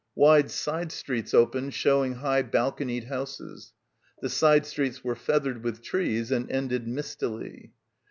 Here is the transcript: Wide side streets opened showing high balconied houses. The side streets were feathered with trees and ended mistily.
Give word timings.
Wide 0.15 0.49
side 0.49 0.91
streets 0.91 1.31
opened 1.31 1.75
showing 1.75 2.13
high 2.15 2.41
balconied 2.41 3.03
houses. 3.03 3.73
The 4.19 4.29
side 4.29 4.65
streets 4.65 5.03
were 5.03 5.13
feathered 5.13 5.63
with 5.63 5.83
trees 5.83 6.31
and 6.31 6.49
ended 6.51 6.87
mistily. 6.87 7.73